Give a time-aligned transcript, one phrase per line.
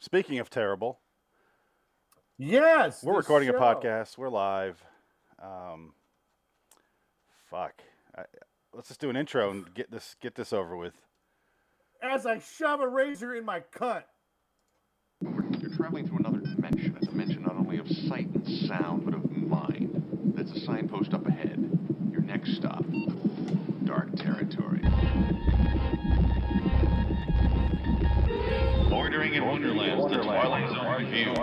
[0.00, 1.00] Speaking of terrible,
[2.38, 4.18] Yes, we're the recording a podcast.
[4.18, 4.82] We're live.
[5.42, 5.94] Um,
[7.50, 7.80] fuck.
[8.16, 8.24] I,
[8.74, 10.92] let's just do an intro and get this get this over with.
[12.02, 14.06] As I shove a razor in my cut.
[15.22, 19.30] You're traveling through another dimension, a dimension not only of sight and sound, but of
[19.30, 20.34] mind.
[20.34, 21.70] There's a signpost up ahead.
[22.12, 22.84] Your next stop,
[23.84, 24.65] dark territory.
[29.46, 31.34] Wonderland, the Twilight Zone review.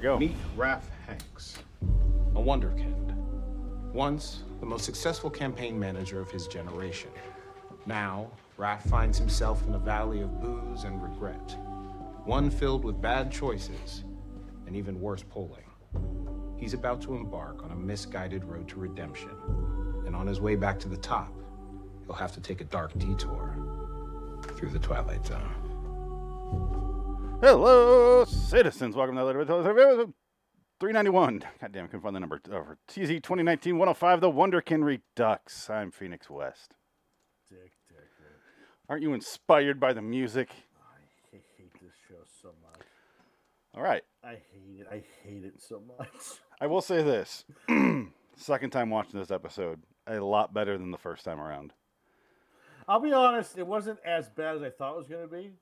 [0.00, 0.18] Go.
[0.18, 1.58] Meet Raff Hanks,
[2.34, 3.14] a wonderkind.
[3.92, 7.10] Once the most successful campaign manager of his generation.
[7.84, 11.54] Now, Raff finds himself in a valley of booze and regret.
[12.24, 14.04] One filled with bad choices
[14.66, 15.64] and even worse polling.
[16.58, 19.30] He's about to embark on a misguided road to redemption.
[20.06, 21.32] And on his way back to the top,
[22.04, 23.56] he'll have to take a dark detour
[24.56, 25.54] through the Twilight Zone.
[27.42, 28.94] Hello, citizens.
[28.94, 30.12] Welcome to the
[30.80, 31.42] 391.
[31.60, 32.40] God damn, I couldn't find the number.
[32.50, 35.70] Uh, Over TZ 2019 105, The Wonderkin Redux.
[35.70, 36.74] I'm Phoenix West.
[37.48, 38.06] Dick, dick, dick.
[38.88, 40.50] Aren't you inspired by the music?
[41.32, 42.86] I hate this show so much.
[43.74, 44.02] All right.
[44.24, 44.86] I hate it.
[44.90, 46.08] I hate it so much.
[46.60, 47.44] I will say this.
[48.36, 51.72] Second time watching this episode, a lot better than the first time around.
[52.88, 55.52] I'll be honest, it wasn't as bad as I thought it was going to be,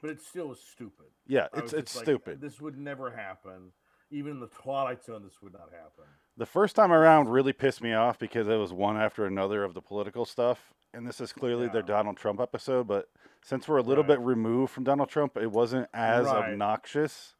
[0.00, 1.06] but it still was stupid.
[1.26, 2.40] Yeah, I it's it's like, stupid.
[2.40, 3.72] This would never happen.
[4.10, 6.04] Even in the Twilight Zone, this would not happen.
[6.36, 9.74] The first time around really pissed me off because it was one after another of
[9.74, 12.86] the political stuff, and this is clearly their Donald Trump episode.
[12.86, 13.08] But
[13.42, 14.18] since we're a little Right.
[14.18, 16.52] bit removed from Donald Trump, it wasn't as Right.
[16.52, 17.34] obnoxious.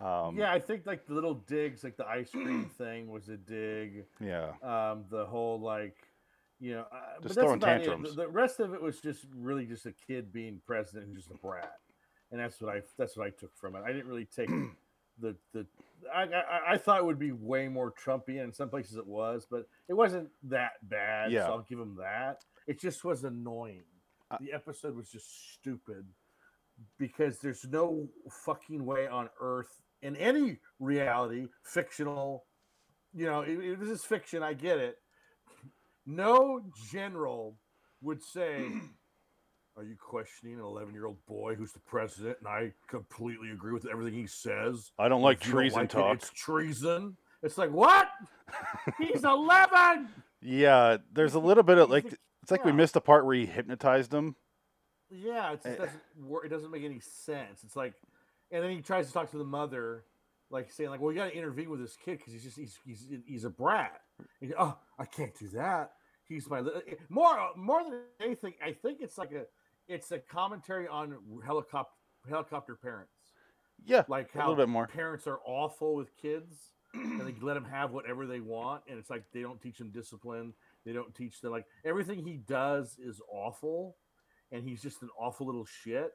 [0.00, 3.36] Um, yeah, I think like the little digs, like the ice cream thing was a
[3.36, 4.06] dig.
[4.20, 5.96] yeah, Um, the whole like,
[6.60, 8.14] you know, uh, but Just that's throwing tantrums.
[8.14, 11.30] The, the rest of it was just really just a kid being president and just
[11.30, 11.80] a brat,
[12.30, 13.82] and that's what I that's what I took from it.
[13.84, 14.48] I didn't really take
[15.18, 15.66] the the.
[16.14, 19.06] I, I, I thought it would be way more Trumpy, and in some places it
[19.06, 21.32] was, but it wasn't that bad.
[21.32, 21.46] Yeah.
[21.46, 22.44] So I'll give him that.
[22.68, 23.82] It just was annoying.
[24.40, 26.06] The episode was just stupid
[26.98, 32.44] because there's no fucking way on earth in any reality, fictional,
[33.14, 34.42] you know, it, it- this is fiction.
[34.42, 34.98] I get it.
[36.06, 37.56] No general
[38.00, 38.66] would say,
[39.76, 43.72] "Are you questioning an 11 year old boy who's the president?" And I completely agree
[43.72, 44.92] with everything he says.
[44.98, 46.16] I don't like If you don't treason like it, talk.
[46.16, 47.16] it's treason.
[47.42, 48.08] It's like what?
[48.98, 50.08] He's 11.
[50.42, 52.14] Yeah, there's a little bit of like
[52.48, 54.34] it's like we missed the part where he hypnotized him.
[55.10, 55.76] Yeah, it Eh.
[55.76, 56.44] doesn't work.
[56.46, 57.62] It doesn't make any sense.
[57.62, 57.94] It's like,
[58.50, 60.04] and then he tries to talk to the mother,
[60.50, 62.78] like saying, like, "Well, you got to intervene with this kid because he's just he's
[62.84, 64.00] he's he's a brat."
[64.40, 65.92] And, oh, I can't do that.
[66.24, 68.54] He's my li-" eh, more more than anything.
[68.64, 69.44] I think it's like a
[69.86, 71.92] it's a commentary on helicopter
[72.28, 73.12] helicopter parents,
[73.84, 74.86] Yeah, like a little bit more.
[74.86, 79.10] parents are awful with kids and they let them have whatever they want, and it's
[79.10, 80.54] like they don't teach them discipline.
[80.88, 83.96] They don't teach them like everything he does is awful,
[84.50, 86.12] and he's just an awful little shit.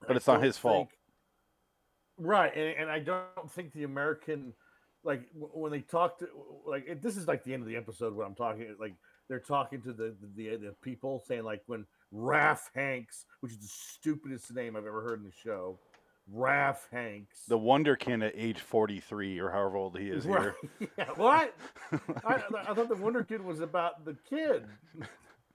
[0.00, 0.88] But I it's not his fault.
[2.16, 2.50] right?
[2.56, 4.54] And, and I don't think the American,
[5.04, 6.28] like when they talk to,
[6.66, 8.94] like it, this is like the end of the episode when I'm talking, like
[9.28, 13.58] they're talking to the the, the, the people saying like when Raff Hanks, which is
[13.58, 15.78] the stupidest name I've ever heard in the show,
[16.32, 20.52] Raff Hanks, The Wonderkin at age 43 or however old he is Right.
[20.78, 20.88] here.
[20.98, 21.54] yeah, what?
[22.24, 22.34] I,
[22.68, 24.64] I thought the Wonder Kid was about the kid.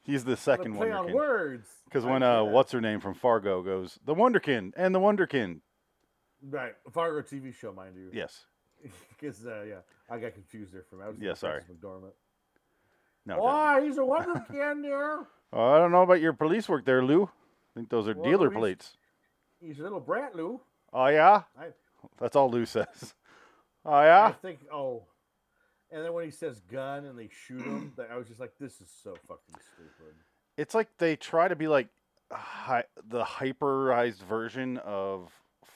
[0.03, 1.68] He's the The second play on words.
[1.86, 5.62] Because when uh, what's her name from Fargo goes, the Wonderkin and the Wonderkin.
[6.44, 8.09] right Fargo TV show, mind you.
[8.13, 8.46] Yes.
[9.18, 9.75] Because uh, yeah,
[10.09, 11.07] I got confused there for a minute.
[11.07, 11.62] I was Yeah, sorry.
[11.62, 12.12] McDormand.
[13.25, 13.40] No.
[13.40, 13.81] Why?
[13.84, 15.19] He's a Wonder Kid there.
[15.53, 17.24] Oh, I don't know about your police work there, Lou.
[17.24, 17.30] I
[17.74, 18.97] think those are Well, dealer plates.
[19.65, 20.61] He's a little brat, Lou.
[20.93, 21.67] Oh yeah, I,
[22.19, 23.13] that's all Lou says.
[23.88, 24.25] Oh yeah.
[24.25, 24.62] I think.
[24.73, 25.03] Oh,
[25.91, 28.81] and then when he says gun and they shoot him, I was just like, this
[28.81, 30.15] is so fucking stupid.
[30.57, 31.89] It's like they try to be like
[32.31, 35.31] hi- the hyperized version of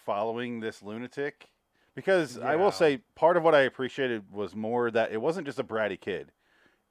[0.05, 1.49] following this lunatic.
[1.93, 5.59] Because I will say, part of what I appreciated was more that it wasn't just
[5.59, 6.31] a bratty kid.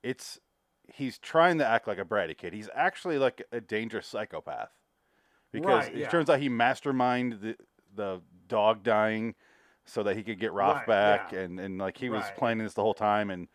[0.04, 0.38] It's
[0.92, 2.52] he's trying to act like a bratty kid.
[2.52, 4.70] He's actually like a dangerous psychopath.
[5.52, 6.08] Because Right, it yeah.
[6.08, 7.56] turns out he masterminded the,
[7.94, 9.34] the dog dying
[9.84, 11.40] so that he could get Roth Right, back, yeah.
[11.40, 12.36] and, and like he was Right.
[12.36, 13.48] planning this the whole time, and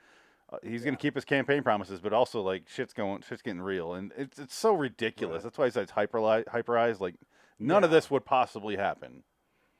[0.51, 3.93] uh, he's gonna keep his campaign promises, but also like shit's going, shit's getting real,
[3.93, 5.43] and it's it's so ridiculous.
[5.43, 6.99] That's why it's hyper hyperized.
[6.99, 7.15] Like
[7.59, 9.23] none of this would possibly happen.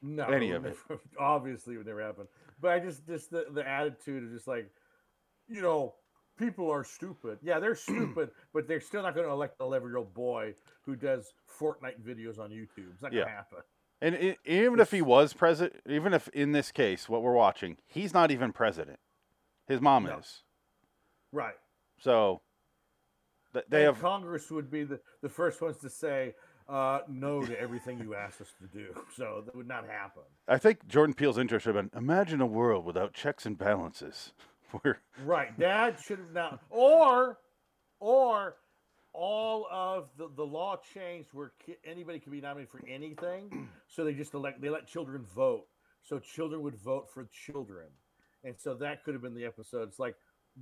[0.04, 0.78] No, any of it.
[1.20, 2.28] obviously, it would never happen.
[2.62, 4.70] But I just, just the, the attitude of just like,
[5.48, 5.96] you know,
[6.38, 7.40] people are stupid.
[7.42, 10.54] Yeah, they're stupid, but they're still not going to elect an 11 year old boy
[10.86, 12.92] who does Fortnite videos on YouTube.
[12.94, 13.36] It's not going to Yeah.
[13.36, 13.60] happen.
[14.02, 17.78] And i even if he was president, even if in this case, what we're watching,
[17.88, 19.00] he's not even president.
[19.66, 20.18] His mom No.
[20.18, 20.44] is.
[21.32, 21.56] Right.
[22.00, 22.42] So
[23.54, 26.36] th- they And have Congress would be the, the first ones to say
[26.68, 28.94] uh, no to everything you asked us to do.
[29.16, 30.24] So that would not happen.
[30.50, 34.34] I think Jordan Peele's interest should have been imagine a world without checks and balances.
[34.82, 35.58] Where Right.
[35.60, 37.38] Dad should have now, or,
[38.00, 38.56] or
[39.14, 41.52] all of the, the law changed where
[41.86, 43.70] anybody can be nominated for anything.
[43.88, 45.66] So they just elect, they let children vote.
[46.02, 47.88] So children would vote for children.
[48.44, 49.88] And so that could have been the episode.
[49.90, 50.16] It's like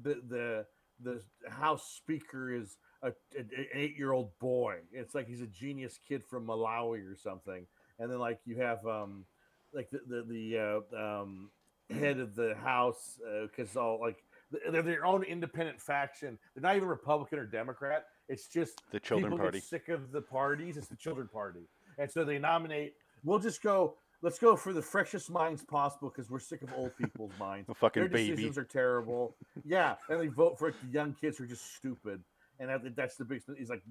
[0.03, 0.65] the, the,
[1.01, 3.07] the House Speaker is a,
[3.37, 4.75] an eight year old boy.
[4.91, 7.65] It's like he's a genius kid from Malawi or something.
[7.97, 9.25] And then like you have, um,
[9.73, 11.49] like the, the, the, uh, um,
[11.91, 14.23] head of the house uh, because all like
[14.69, 16.37] they're their own independent faction.
[16.53, 18.05] They're not even Republican or Democrat.
[18.27, 19.59] It's just the children party.
[19.59, 20.77] sick of the parties.
[20.77, 21.67] It's the children party,
[21.97, 22.95] and so they nominate.
[23.23, 23.95] We'll just go.
[24.23, 27.67] Let's go for the freshest minds possible because we're sick of old people's minds.
[27.67, 28.29] The fucking Their baby.
[28.31, 29.35] decisions are terrible.
[29.65, 30.71] Yeah, and they vote for.
[30.71, 32.21] The young kids who are just stupid,
[32.59, 33.41] and think that's the big.
[33.57, 33.81] He's like,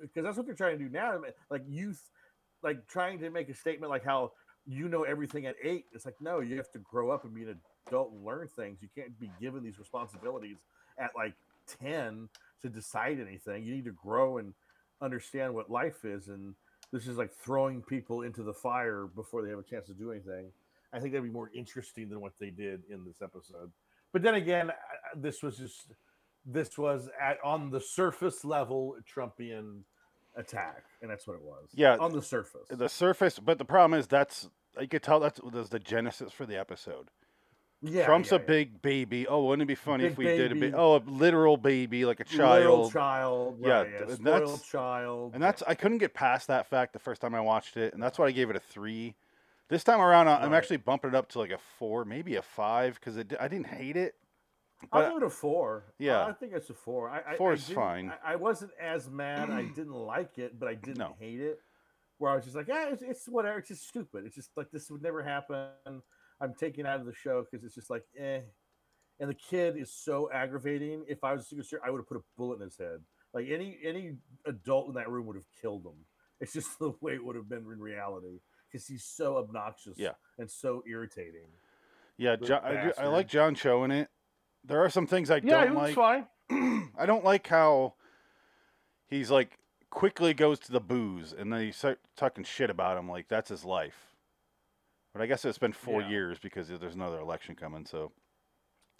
[0.00, 1.20] because that's what they're trying to do now.
[1.50, 2.02] Like youth,
[2.62, 4.32] like trying to make a statement like how
[4.68, 5.86] you know everything at eight.
[5.92, 8.78] It's like no, you have to grow up and be an adult and learn things.
[8.82, 10.58] You can't be given these responsibilities
[10.98, 11.34] at like
[11.80, 12.28] ten
[12.62, 13.64] to decide anything.
[13.64, 14.52] You need to grow and
[15.00, 16.28] understand what life is.
[16.28, 16.54] And
[16.92, 20.12] this is like throwing people into the fire before they have a chance to do
[20.12, 20.50] anything.
[20.92, 23.70] I think that'd be more interesting than what they did in this episode.
[24.12, 24.70] But then again,
[25.16, 25.92] this was just
[26.44, 29.82] this was at on the surface level Trumpian
[30.36, 31.68] attack, and that's what it was.
[31.74, 32.68] Yeah, on the surface.
[32.70, 34.48] The surface, but the problem is that's
[34.80, 37.08] you could tell that's was the genesis for the episode.
[37.82, 38.46] yeah, Trump's yeah, a yeah.
[38.46, 39.26] big baby.
[39.26, 40.74] Oh, wouldn't it be funny if Big we did a bit?
[40.76, 42.92] Oh, a literal baby, like a Literal child.
[42.92, 43.58] child.
[43.60, 45.34] Yeah, right, yeah, that's- child.
[45.34, 48.02] And that's I couldn't get past that fact the first time I watched it, and
[48.02, 49.14] that's why I gave it a three.
[49.68, 50.56] This time around, I- I'm Right.
[50.58, 53.96] actually bumping it up to like a four, maybe a five, because I didn't hate
[53.96, 54.14] it.
[54.92, 55.84] I'll give it a four.
[55.98, 56.24] Yeah.
[56.24, 57.10] I think it's a four.
[57.10, 58.12] I, I, Four I is fine.
[58.24, 59.50] I, I wasn't as mad.
[59.50, 61.16] I didn't like it, but I didn't No.
[61.18, 61.60] hate it.
[62.18, 63.58] Where I was just like, yeah, it's, it's whatever.
[63.58, 64.24] It's just stupid.
[64.26, 65.68] It's just like this would never happen.
[66.40, 68.40] I'm taking out of the show because it's just like, eh.
[69.20, 71.04] And the kid is so aggravating.
[71.08, 73.00] If I was a Secret Service, I would have put a bullet in his head.
[73.34, 74.14] Like any any
[74.46, 76.04] adult in that room would have killed him.
[76.40, 78.40] It's just the way it would have been in reality
[78.70, 80.12] because he's so obnoxious Yeah.
[80.38, 81.48] and so irritating.
[82.16, 84.08] yeah, John, I, I like John Cho in it.
[84.64, 85.94] There are some things I yeah, don't like.
[85.94, 86.26] fine.
[86.98, 87.94] I don't like how
[89.08, 89.57] he's like
[89.90, 93.48] quickly goes to the booze and then he's start talking shit about him like that's
[93.48, 94.12] his life.
[95.12, 96.08] But I guess it's been four Yeah.
[96.10, 98.12] years because there's another election coming, so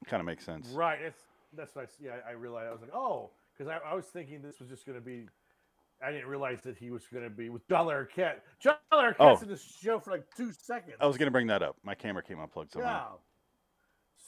[0.03, 0.69] it kind of makes sense.
[0.69, 1.01] Right.
[1.01, 1.21] It's
[1.55, 2.17] that's what I, s- yeah.
[2.27, 4.99] I realized I was like, oh, because I, I was thinking this was just going
[4.99, 5.27] to be.
[6.03, 8.37] I didn't realize that he was going to be with John Larroquette.
[8.61, 9.39] John Larroquette's Oh.
[9.43, 10.97] in the show for like two seconds.
[11.01, 11.77] I was gonna bring that up.
[11.83, 12.89] My camera came unplugged somehow.
[12.89, 13.17] yeah.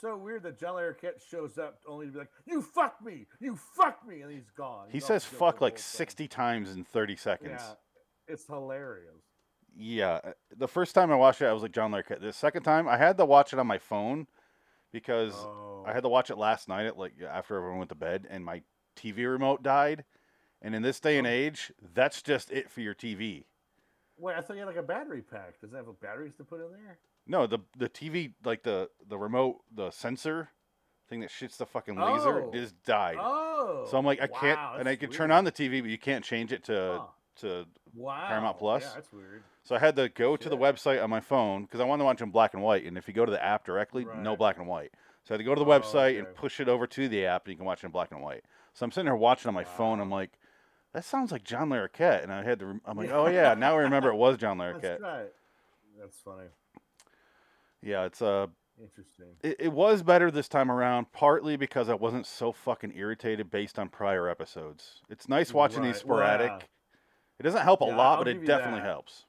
[0.01, 3.55] So weird that John Larroquette shows up only to be like, "You fuck me, you
[3.55, 4.87] fuck me," and he's gone.
[4.87, 5.77] He He's off says fuck like.
[5.77, 7.61] 60 times in 30 seconds.
[7.61, 7.73] Yeah,
[8.27, 9.21] it's hilarious.
[9.77, 10.19] Yeah.
[10.23, 12.19] uh, The first time I watched it, I was like John Larroquette.
[12.19, 14.25] The second time, I had to watch it on my phone
[14.91, 15.83] because Oh.
[15.85, 18.43] I had to watch it last night at like after everyone went to bed and
[18.43, 18.63] my
[18.95, 20.03] TV remote died.
[20.63, 21.29] And in this day and Oh.
[21.29, 23.45] age, that's just it for your TV.
[24.17, 25.59] Wait, I thought you had like a battery pack.
[25.61, 26.97] Does it have batteries to put in there?
[27.27, 30.49] No, the the TV like the the remote the sensor
[31.09, 32.51] thing that shoots the fucking laser Oh.
[32.51, 33.17] just died.
[33.19, 33.85] Oh.
[33.89, 35.97] so I'm like I can't and I can could turn on the TV but you
[35.97, 37.05] can't change it to Huh.
[37.41, 38.55] to wow.
[38.57, 38.83] Plus.
[38.83, 39.43] Yeah, that's weird.
[39.63, 42.05] so I had to go to the website on my phone because I wanted to
[42.05, 44.57] watch in black and white and if you go to the app directly no black
[44.57, 44.91] and white.
[45.23, 47.25] So I had to go to the Oh, website and push it over to the
[47.25, 48.43] app and you can watch it in black and white.
[48.73, 50.31] So I'm sitting there watching on my phone I'm like
[50.93, 53.15] that sounds like John Larroquette and I had to I'm like Yeah.
[53.17, 54.81] oh yeah now I remember it was John Larroquette.
[54.81, 55.31] That's right.
[55.99, 56.47] That's funny.
[57.81, 58.47] Yeah, it's uh
[58.79, 59.37] Interesting.
[59.41, 63.79] it, it was better this time around, partly because I wasn't so fucking irritated based
[63.79, 65.01] on prior episodes.
[65.09, 66.69] It's nice watching these Right, well, sporadic.
[67.39, 68.83] It doesn't help a Yeah, lot, I'll but it definitely that.
[68.83, 69.25] helps.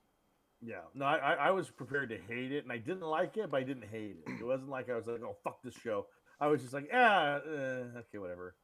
[0.60, 3.50] Yeah, no, I, I I was prepared to hate it, and I didn't like it,
[3.50, 4.40] but I didn't hate it.
[4.40, 6.06] It wasn't like I was like, "Oh fuck this show."
[6.40, 8.54] I was just like, "Yeah, uh, okay, whatever,"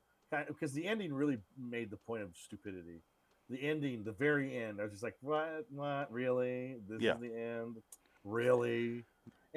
[0.47, 3.03] because the ending really made the point of stupidity.
[3.49, 5.67] The ending, the very end, I was just like, "What?
[5.71, 6.13] What?
[6.13, 6.79] Really?
[6.89, 7.15] This Yeah.
[7.15, 7.79] is the end?
[8.23, 9.05] Really?"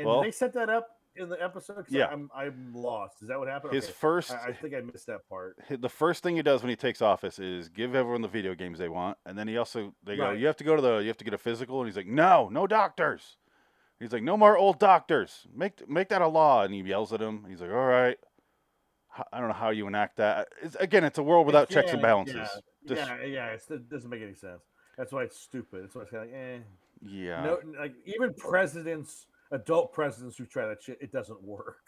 [0.01, 1.85] And Well- they set that up in the episode?
[1.89, 2.07] Yeah.
[2.07, 3.21] I'm I'm lost.
[3.21, 3.73] Is that what happened?
[3.73, 3.93] His Okay.
[3.93, 5.57] first I, I think I missed that part.
[5.69, 8.79] the first thing he does when he takes office is give everyone the video games
[8.79, 11.07] they want, and then he also they go, you have to go to the you
[11.07, 13.37] have to get a physical, and he's like, no, no doctors.
[13.99, 15.45] He's like, no more old doctors.
[15.55, 17.45] Make make that a law, and he yells at him.
[17.47, 18.17] He's like, all right.
[19.33, 20.47] I don't know how you enact that.
[20.61, 22.35] It's, again, it's a world without checks and balances.
[22.37, 23.45] Yeah, Just- yeah, yeah.
[23.47, 24.61] It's, it doesn't make any sense.
[24.97, 25.83] That's why it's stupid.
[25.83, 26.57] That's why it's kind of like, eh.
[27.01, 27.43] yeah.
[27.43, 31.77] No, like even presidents, adult presidents who try that shit, it doesn't work.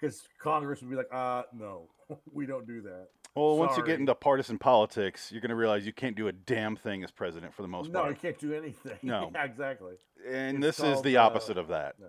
[0.00, 1.88] Because Congress would be like, uh, no,
[2.32, 3.06] we don't do that.
[3.36, 6.76] well, once you get into partisan politics, you're gonna realize you can't do a damn
[6.76, 8.06] thing as president for the most part.
[8.06, 8.98] no, you can't do anything.
[9.02, 9.30] No.
[9.34, 9.94] yeah, exactly.
[10.28, 11.94] And it's this is called, the uh, opposite of that.
[12.00, 12.08] No.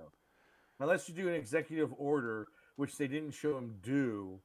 [0.80, 4.40] Unless you do an executive order, which they didn't show him do,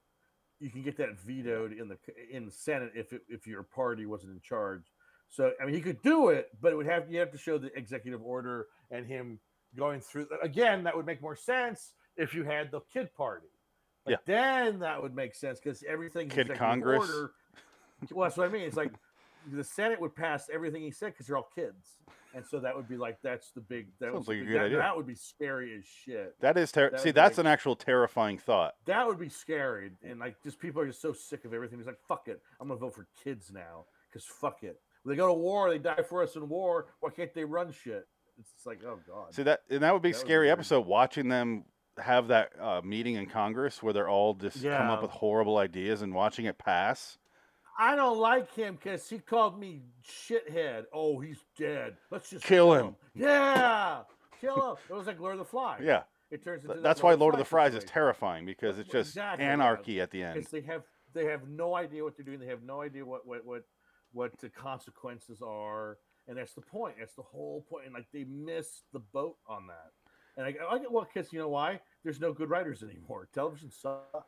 [0.61, 1.97] you can get that vetoed in the
[2.31, 4.83] in Senate if it, if your party wasn't in charge.
[5.31, 7.57] So I mean, he could do it, but it would have you have to show
[7.57, 9.41] the executive order and him
[9.77, 10.27] going through.
[10.43, 13.47] Again, that would make more sense if you had the kid party.
[14.07, 17.09] Like, Then that would make sense because everything Kid Congress.
[17.09, 17.33] Order,
[18.13, 18.63] well, that's what I mean.
[18.63, 18.93] It's like
[19.53, 21.99] the Senate would pass everything he said because they're all kids,
[22.35, 23.89] and so that would be like that's the big.
[24.01, 24.79] That Sounds was like a good that, idea.
[24.79, 26.35] That would be scary as shit.
[26.41, 28.75] That is ter- That see, that's like- an actual terrifying thought.
[28.87, 31.79] That would be scary, and like just people are just so sick of everything.
[31.79, 34.81] He's like fuck it, I'm gonna vote for kids now because fuck it.
[35.03, 36.87] When they go to war, they die for us in war.
[37.01, 38.07] Why can't they run shit?
[38.57, 39.35] It's like oh god.
[39.35, 40.59] See that, and that would be a That scary weird.
[40.59, 40.87] episode.
[40.87, 41.65] Watching them
[41.99, 46.03] have that uh, meeting in Congress where they're all just come up with horrible ideas
[46.03, 47.19] and watching it pass.
[47.79, 50.85] I don't like him because he called me shithead.
[50.93, 51.97] Oh, he's dead.
[52.11, 52.97] Let's just Kill him.
[53.15, 54.01] Yeah,
[54.41, 54.77] kill him.
[54.91, 55.81] It was like Lord of the Flies.
[55.83, 58.45] Yeah, it turns into th- that that's why Lord of the Flies Fries is terrifying
[58.47, 59.53] because it's just Exactly, yeah.
[59.53, 60.47] anarchy at the end.
[60.51, 60.83] they have
[61.15, 62.39] they have no idea what they're doing.
[62.39, 63.63] They have no idea what what what
[64.13, 65.97] what the consequences are,
[66.29, 66.97] and that's the point.
[66.99, 67.87] That's the whole point.
[67.87, 69.91] And like they miss the boat on that.
[70.37, 71.81] And I, I get well, because you know why?
[72.05, 73.29] There's no good writers anymore.
[73.35, 74.27] Television sucks.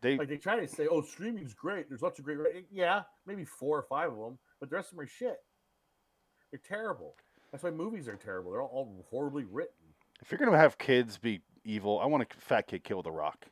[0.00, 2.38] They Like they try to say, "Oh, streaming's great." There's lots of great.
[2.38, 5.36] wri-" Yeah, maybe four or five of them, but the rest of them are shit.
[6.50, 7.16] They're terrible.
[7.52, 8.52] That's why movies are terrible.
[8.52, 9.74] They're all, all horribly written.
[10.22, 13.46] if you're gonna have kids be evil, I want a fat kid kill the Rock.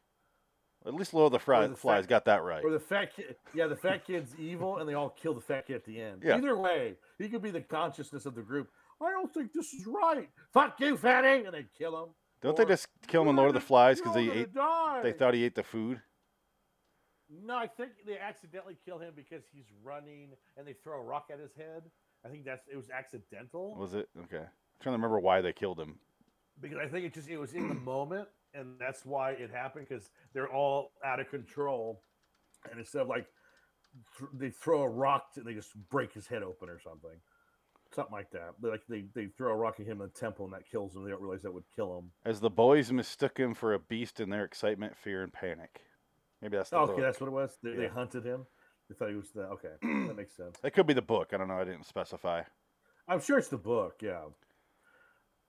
[0.89, 2.65] At least Lord of the the Flies fat- got that right.
[2.65, 5.67] Or the fat kid, yeah, the fat kid's evil, and they all kill the fat
[5.67, 6.23] kid at the end.
[6.25, 6.39] Yeah.
[6.39, 8.71] Either way, he could be the consciousness of the group.
[9.01, 10.31] I don't think this is right.
[10.53, 12.09] Fuck you, fatty, and they kill him.
[12.41, 14.55] Don't they just kill him in Lord of the Flies because they ate?
[14.55, 15.01] Die.
[15.03, 16.01] They thought he ate the food.
[17.45, 21.27] No, I think they accidentally kill him because he's running, and they throw a rock
[21.31, 21.83] at his head.
[22.25, 23.77] I think that's it was accidental.
[23.77, 24.39] Was it okay?
[24.39, 25.99] I'm trying to remember why they killed him.
[26.61, 29.87] because I think it just it was in the moment, and that's why it happened
[29.89, 32.03] because they're all out of control,
[32.71, 33.27] and instead of like
[34.19, 37.19] th- they throw a rock and they just break his head open or something,
[37.95, 38.55] something like that.
[38.61, 40.95] But like they they throw a rock at him in the temple and that kills
[40.95, 41.05] him.
[41.05, 42.11] They don't realize that would kill him.
[42.25, 45.83] As the boys mistook him for a beast in their excitement, fear, and panic.
[46.43, 47.03] Maybe that's the oh, okay, book.
[47.03, 47.59] that's what it was.
[47.63, 48.47] They, they hunted him.
[48.89, 49.75] They thought he was the okay.
[49.83, 50.59] that makes sense.
[50.63, 51.31] That could be the book.
[51.33, 51.59] I don't know.
[51.59, 52.43] I didn't specify.
[53.09, 54.23] I'm sure it's the book, yeah.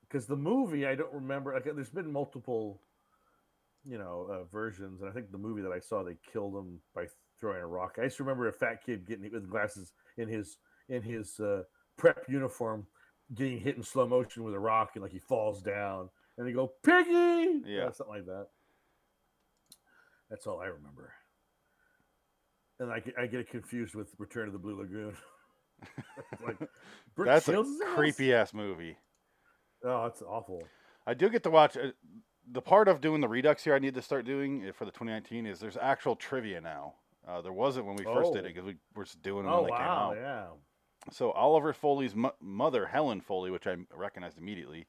[0.02, 1.54] Because the movie, I don't remember.
[1.54, 2.82] Like, there's been multiple,
[3.90, 6.80] you know, uh, versions, and I think the movie that I saw, they killed him
[6.94, 7.06] by
[7.40, 7.96] throwing a rock.
[8.00, 10.58] I just remember a fat kid getting hit with glasses in his
[10.90, 11.64] in his uh,
[11.98, 12.86] prep uniform,
[13.36, 16.52] getting hit in slow motion with a rock, and like he falls down, and they
[16.52, 17.92] go piggy, know, Yeah.
[17.92, 18.48] something like that.
[20.30, 21.14] That's all I remember.
[22.80, 25.16] And I, get- I get confused with Return of the Blue Lagoon.
[26.46, 26.58] like,
[27.18, 27.88] That's a Shields this?
[27.96, 28.96] creepy ass movie.
[29.84, 30.64] Oh, it's awful.
[31.08, 31.92] I do get to watch uh,
[32.52, 33.76] the part of doing the Redux here.
[33.76, 36.94] I need to start doing for the 2019 is there's actual trivia now.
[37.28, 38.48] Uh, there wasn't when we first did Oh.
[38.48, 40.24] it because we were just doing them Oh when they wow, came out.
[40.24, 40.48] yeah.
[41.12, 44.88] So Oliver Foley's mo- mother, Helen Foley, which I recognized immediately,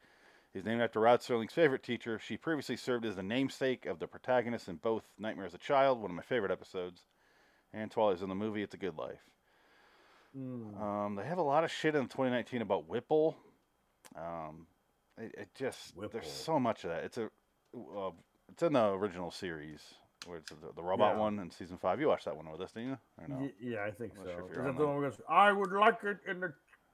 [0.55, 2.19] is named after Rod Serling's favorite teacher.
[2.19, 6.01] She previously served as the namesake of the protagonist in both Nightmare as a Child,
[6.01, 7.05] one of my favorite episodes,
[7.73, 9.21] and Twilight in the movie It's a Good Life.
[10.37, 10.81] Mm.
[10.81, 13.37] Um, they have a lot of shit in 2019 about Whipple.
[14.17, 14.67] Um,
[15.19, 16.21] it, it just Whipple.
[16.21, 17.05] there's so much of that.
[17.05, 17.29] It's a
[17.77, 18.11] uh,
[18.51, 19.81] it's in the original series
[20.27, 21.21] where it's the, the robot Yeah.
[21.21, 22.01] one in season five.
[22.01, 22.99] You watched that one with us, didn't you?
[23.21, 23.37] Or no?
[23.37, 24.23] Y- yeah, I think so.
[24.25, 26.53] sure if Is that on the one where goes, I would like it in the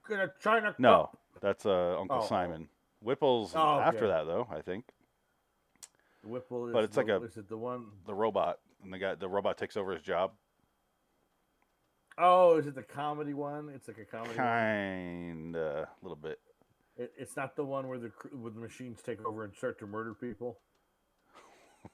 [0.09, 1.09] in a China cup." No,
[1.41, 2.25] that's uh, Uncle Oh.
[2.25, 2.69] Simon.
[3.01, 4.85] Whipple's Oh, after that though, I think.
[6.23, 9.15] Whipple is But it's like a- Is it the one The robot and the guy,
[9.15, 10.31] the robot takes over his job.
[12.17, 13.69] oh is it the comedy one?
[13.69, 14.29] It's like a comedy.
[14.29, 14.37] one?
[14.37, 16.39] Kind a little bit.
[16.97, 19.85] It, it's not the one where the where the machines take over and start to
[19.85, 20.59] murder people.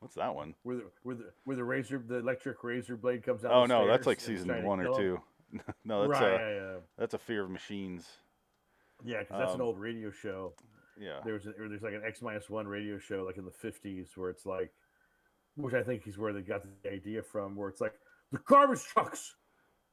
[0.00, 0.54] What's that one?
[0.64, 3.52] Where the where the where the razor the electric razor blade comes out.
[3.52, 5.20] Oh the no, that's like season one or two.
[5.84, 6.76] no, that's right, uh, yeah, yeah.
[6.98, 8.04] that's a Fear of Machines.
[9.04, 10.54] Yeah, because that's an Um, old radio show.
[11.00, 11.20] Yeah.
[11.24, 14.08] There was an, there's like an X minus one radio show like in the fifties
[14.16, 14.72] where it's like,
[15.54, 17.94] which I think is where they got the idea from, where it's like
[18.32, 19.36] the garbage trucks,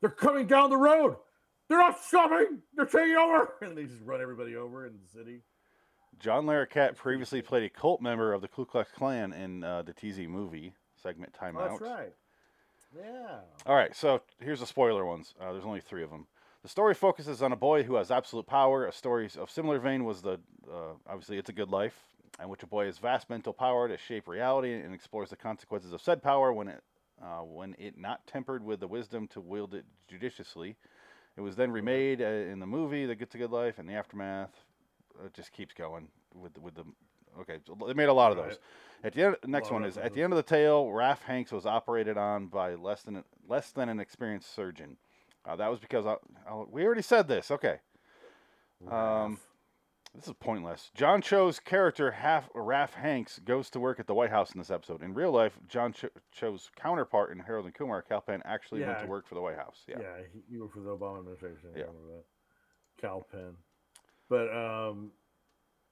[0.01, 1.17] they're coming down the road,
[1.67, 5.41] they're not stopping, they're taking over, and they just run everybody over in the city.
[6.19, 9.93] John Larroquette previously played a cult member of the Ku Klux Klan in uh, the
[9.93, 11.69] TZ movie segment Oh, Timeout.
[11.69, 12.13] that's right.
[12.98, 13.39] Yeah.
[13.65, 15.34] All right, so here's the spoiler ones.
[15.39, 16.27] Uh, there's only three of them.
[16.63, 18.88] The story focuses on a boy who has absolute power.
[18.88, 20.39] A story of similar vein was the
[20.72, 21.95] uh, obviously It's a Good Life,
[22.41, 25.91] in which a boy has vast mental power to shape reality and explores the consequences
[25.93, 26.81] of said power when it
[27.22, 30.75] uh, when it not tempered with the wisdom to wield it judiciously.
[31.38, 33.94] It was then remade uh, in the movie The It's a Good Life and the
[33.94, 34.51] aftermath.
[35.25, 36.84] It just keeps going with with the
[37.39, 37.60] okay.
[37.88, 38.48] They made a lot of those.
[38.48, 38.60] Right.
[39.04, 40.92] At the end, next one is at the end of the tale.
[40.92, 44.98] Raff Hanks was operated on by less than less than an experienced surgeon.
[45.46, 46.15] Uh, that was because I,
[46.50, 47.51] I, we already said this.
[47.51, 47.80] Okay,
[48.89, 49.39] um,
[50.15, 50.91] this is pointless.
[50.95, 54.72] John Cho's character, half Raff Hanks, goes to work at the White House in this
[54.72, 55.01] episode.
[55.03, 59.00] In real life, John Cho, Cho's counterpart in Harold and Kumar, Kal Penn, actually went
[59.01, 59.84] to work for the White House.
[59.88, 59.98] Yeah.
[60.00, 61.69] Yeah, he, he worked for the Obama administration.
[61.75, 61.84] Yeah.
[61.84, 62.24] remember that.
[63.01, 63.55] Kal Penn.
[64.29, 65.12] But um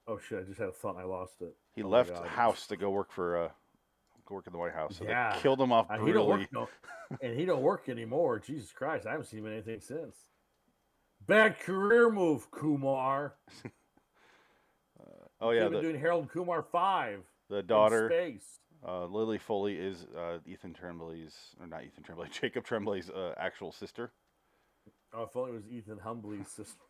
[0.08, 1.54] oh shit, I just had a thought and I lost it.
[1.74, 2.26] He Oh left God.
[2.26, 3.48] House to go work for uh,
[4.26, 4.96] go work in the White House.
[4.96, 5.34] So Yeah.
[5.34, 6.38] they killed him off Uh, he don't brutally.
[6.40, 6.68] work no,
[7.22, 8.38] and he don't work anymore.
[8.38, 10.16] Jesus Christ, I haven't seen him in anything since.
[11.26, 13.34] Bad career move, Kumar.
[15.44, 17.20] Oh yeah, the, doing Harold Kumar five.
[17.50, 18.08] the daughter.
[18.08, 18.60] space.
[18.86, 23.70] Uh, Lily Foley is uh, Ethan Tremblay's, or not Ethan Tremblay, Jacob Tremblay's uh, actual
[23.70, 24.10] sister.
[25.12, 26.80] Oh, if only it was Ethan Humbly's sister.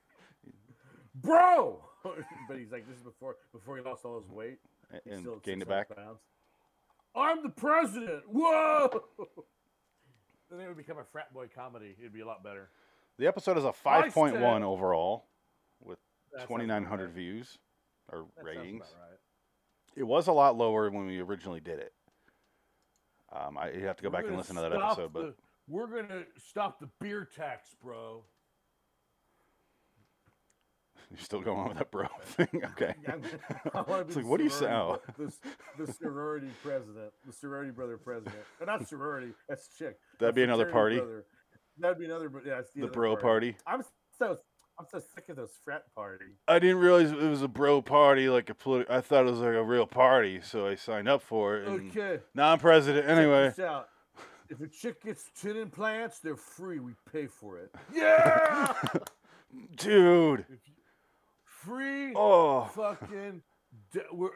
[1.17, 1.81] Bro!
[2.49, 4.59] but he's like, this is before before he lost all his weight.
[5.05, 5.95] And still at gained it back.
[5.95, 6.21] Pounds.
[7.17, 8.23] I'm the president.
[8.29, 9.05] Whoa!
[10.49, 11.97] then it would become a frat boy comedy.
[11.99, 12.71] It'd be a lot better.
[13.19, 15.27] The episode is a 5.1 overall
[15.81, 15.99] with
[16.41, 17.15] 2,900 about right.
[17.15, 17.59] views
[18.13, 18.83] or That ratings.
[18.83, 19.19] right.
[19.97, 21.93] It was a lot lower when we originally did it.
[23.33, 25.35] Um, I you have to go We're back and listen to that episode, but the-
[25.69, 28.25] we're gonna stop the beer tax, bro.
[31.11, 32.49] you're still going on with that bro thing.
[32.73, 32.95] okay.
[33.09, 35.01] I It's be like, what do you sound?
[35.19, 35.33] The,
[35.79, 39.33] the sorority president, the sorority brother president, or not sorority.
[39.49, 39.97] That's chick.
[40.19, 40.97] That'd the be another party.
[40.99, 41.25] brother.
[41.79, 42.29] That'd be another.
[42.29, 43.57] but Yeah, it's the, The bro party.
[43.67, 43.83] I'm
[44.19, 44.39] so
[44.79, 46.35] I'm so sick of those frat parties.
[46.49, 49.39] I didn't realize it was a bro party, like a politi- I thought it was
[49.41, 51.69] like a real party, so I signed up for it.
[51.69, 52.19] Okay.
[52.35, 53.49] Now I'm president check anyway.
[53.51, 53.89] this out.
[54.51, 56.79] If a chick gets chin implants, they're free.
[56.81, 57.75] We pay for it.
[57.95, 58.73] Yeah.
[59.77, 60.45] Dude.
[61.45, 62.13] Free.
[62.17, 62.65] Oh.
[62.75, 63.43] fucking
[63.93, 64.31] d- we're,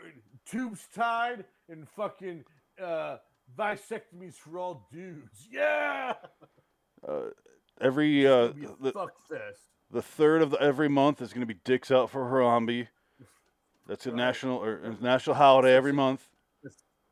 [0.46, 2.44] tubes tied and fucking
[2.83, 3.16] uh,
[3.59, 5.48] vasectomies for all dudes.
[5.51, 6.14] Yeah,
[7.07, 7.31] Uh,
[7.81, 9.61] every uh, be a the, fuck fest.
[9.90, 12.88] The third of the, every month is going to be dicks out for Harambe.
[13.87, 14.16] That's a Right.
[14.16, 16.29] national or a national holiday every month.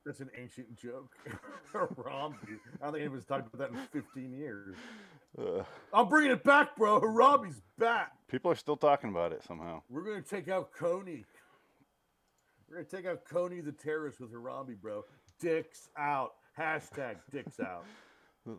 [0.05, 1.17] That's, an ancient joke.
[1.73, 2.35] Harambe.
[2.81, 4.77] I don't think anyone's talked about that in 15 years.
[5.37, 7.01] Uh, I'm bringing it back, bro.
[7.01, 8.13] Harambe's back.
[8.29, 9.83] people are still talking about it somehow.
[9.91, 11.25] We're gonna take out Kony.
[12.71, 15.05] We're gonna take out Kony the terrorist with Harambe, bro.
[15.41, 16.35] Dicks out.
[16.57, 17.85] Hashtag dicks out.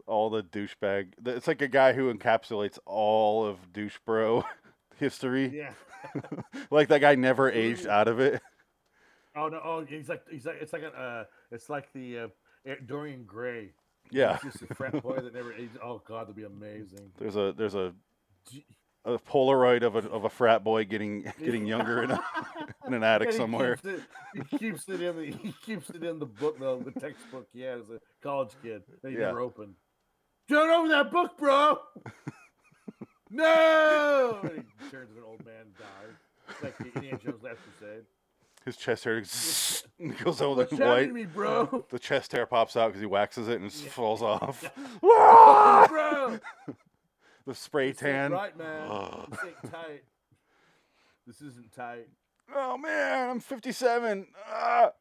[0.06, 1.14] All the douchebag.
[1.26, 4.44] It's like a guy who encapsulates all of douche bro
[4.98, 5.56] history.
[5.56, 5.74] Yeah.
[6.72, 8.42] like that guy never aged out of it.
[9.36, 9.62] Oh no!
[9.64, 12.28] Oh, he's like he's like it's like a uh, it's like the uh,
[12.86, 13.72] Dorian Gray.
[14.12, 14.38] Yeah.
[14.42, 15.78] He's just a frat boy that never aged.
[15.84, 17.12] Oh god, that'd be amazing.
[17.20, 17.94] There's a there's a.
[19.06, 22.20] a Polaroid of a of a frat boy getting getting younger in, a,
[22.86, 23.76] in an attic somewhere.
[23.78, 24.02] Keeps it,
[24.52, 27.62] he keeps it in the he keeps it in the book the, the textbook he
[27.62, 29.28] had as a college kid that he Yeah.
[29.28, 29.76] never opened.
[30.50, 31.80] Don't open that book, bro.
[33.30, 34.40] no.
[34.44, 36.62] And he turns an old man, and dies.
[36.64, 38.04] Like the Indiana Jones Last Crusade.
[38.66, 39.20] His chest hair
[40.24, 41.14] goes over the white.
[41.14, 41.86] me, bro?
[41.90, 43.90] The chest hair pops out because he waxes it and it Yeah.
[43.90, 44.70] falls off.
[45.02, 46.40] bro.
[47.48, 48.32] The spray This tan.
[48.32, 48.88] Right, man.
[48.92, 49.28] Ugh.
[49.32, 50.04] This ain't tight.
[51.26, 52.08] This isn't tight.
[52.56, 54.28] Oh man, I'm 57.
[54.50, 54.92] Ah,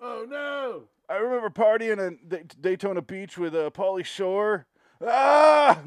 [0.00, 0.84] Oh no!
[1.08, 4.66] I remember partying at Da- Daytona Beach with uh, Pauly Shore.
[5.04, 5.80] Ah,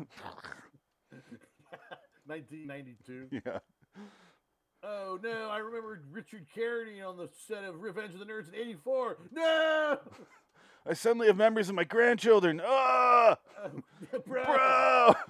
[2.25, 3.27] 1992.
[3.45, 3.59] yeah.
[4.83, 5.47] Oh no!
[5.49, 9.17] I remember Richard Carney on the set of Revenge of the Nerds in '84.
[9.31, 9.97] No,
[10.87, 12.61] I suddenly have memories of my grandchildren.
[12.63, 14.43] Ah, oh, bro.
[14.43, 15.13] bro.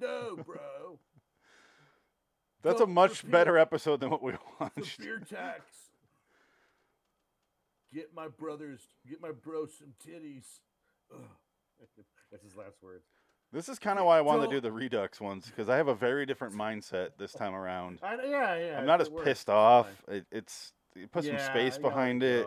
[0.00, 0.98] No, bro.
[2.62, 4.98] That's a much better episode than what we watched.
[4.98, 5.62] beer tax.
[7.92, 8.80] Get my brothers.
[9.08, 10.44] Get my bro some titties.
[12.30, 13.04] That's his last words.
[13.52, 15.86] This is kind of why I wanted to do the Redux ones because I have
[15.86, 18.00] a very different mindset this time around.
[18.02, 18.78] I, yeah, yeah.
[18.80, 19.86] I'm not as works, pissed off.
[20.08, 22.46] It, it's you put some space behind it.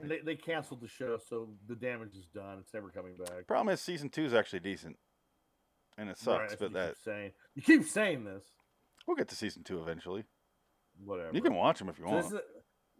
[0.00, 2.58] And they, they canceled the show, so the damage is done.
[2.60, 3.46] It's never coming back.
[3.46, 4.96] Problem is, season two is actually decent,
[5.98, 6.52] and it sucks.
[6.52, 8.42] that's but that saying you keep saying this.
[9.06, 10.24] we'll get to season two eventually.
[11.04, 11.30] Whatever.
[11.32, 12.30] You can watch them if you So want.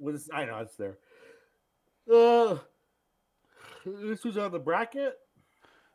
[0.01, 0.99] this is, I know it's there.
[2.13, 2.59] Uh,
[3.87, 5.15] this was on the bracket.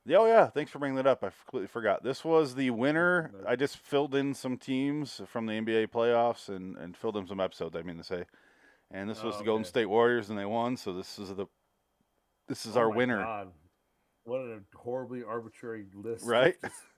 [0.05, 1.21] Yeah, oh yeah, thanks for bringing that up.
[1.23, 2.01] I completely forgot.
[2.01, 3.31] This was the winner.
[3.45, 7.41] I just filled in some teams from the NBA playoffs and, and filled in some
[7.41, 7.75] episodes.
[7.75, 8.23] I mean to say,
[8.91, 9.65] and this was Oh, the Golden.
[9.65, 10.78] State Warriors, and they won.
[10.78, 11.45] So this is the
[12.47, 13.21] this is Oh our winner.
[13.23, 13.52] God.
[14.23, 16.26] What a horribly arbitrary list.
[16.26, 16.56] Right?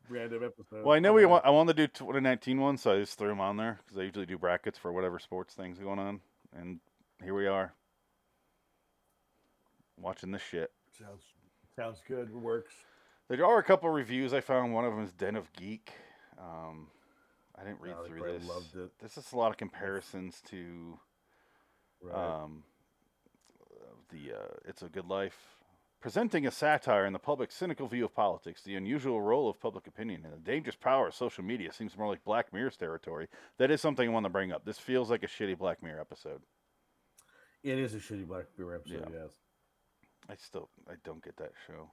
[0.10, 0.84] Random episode.
[0.84, 1.46] Well, I know we want.
[1.46, 4.04] I wanted to do 2019 one, so I just threw them on there because I
[4.04, 6.22] usually do brackets for whatever sports things going on,
[6.56, 6.80] and
[7.24, 7.74] here we are,
[9.98, 10.72] watching this shit.
[10.98, 11.22] Sounds
[11.76, 12.34] sounds good.
[12.34, 12.74] Works.
[13.30, 14.74] There are a couple reviews I found.
[14.74, 15.92] One of them is Den of Geek.
[16.40, 16.88] Um,
[17.60, 18.48] I didn't read Oh, they through this.
[18.48, 18.92] loved it.
[19.00, 20.98] This is a lot of comparisons to
[22.02, 22.44] Right.
[22.44, 22.64] um,
[24.10, 25.38] the uh, It's a Good Life,
[26.02, 29.86] presenting a satire in the public's cynical view of politics, the unusual role of public
[29.88, 33.28] opinion, and the dangerous power of social media seems more like Black Mirror's territory.
[33.58, 34.66] That is something I want to bring up.
[34.66, 36.42] This feels like a shitty Black Mirror episode.
[37.64, 39.10] it is a shitty Black Mirror episode.
[39.14, 39.22] Yeah.
[39.24, 39.34] Yes.
[40.30, 41.90] I still I don't get that show.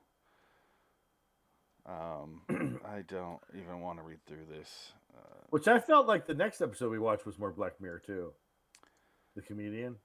[1.86, 2.42] Um,
[2.84, 4.92] I don't even want to read through this.
[5.16, 8.32] Uh, Which I felt like the next episode we watched was more Black Mirror too.
[9.36, 9.96] The comedian.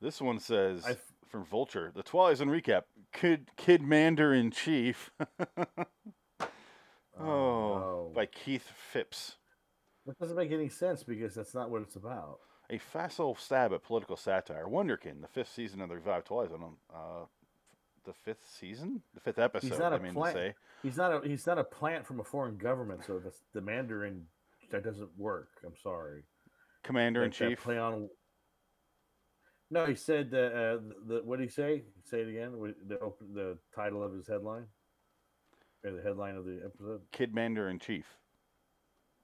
[0.00, 2.82] This one says I f- from Vulture, the Twilight Zone recap.
[3.12, 5.10] Kid Kid Mander in Chief.
[6.40, 6.46] oh,
[7.20, 8.12] no.
[8.14, 9.36] by Keith Phipps.
[10.06, 12.38] That doesn't make any sense because that's not what it's about.
[12.70, 14.66] A facile stab at political satire.
[14.66, 16.76] Wonderkin, the fifth season of the revived Twilight Zone.
[16.94, 17.24] Uh,
[18.04, 19.78] the fifth season, the fifth episode.
[19.78, 20.54] not I a mean plant- to say.
[20.82, 23.20] He's not a he's not a plant from a foreign government, so
[23.52, 24.26] the Mandarin
[24.70, 25.48] that doesn't work.
[25.66, 26.22] I'm sorry.
[26.88, 27.60] Commander in Chief.
[27.62, 28.08] Play on.
[29.70, 31.82] No, he said uh, uh, the what did he say?
[32.04, 32.52] Say it again.
[32.88, 34.64] The open, the title of his headline,
[35.84, 37.02] or the headline of the episode.
[37.12, 38.06] Kid Mander in Chief.